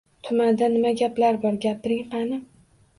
[0.27, 2.45] —Tumanda nima gaplar bor, gapiring, qani?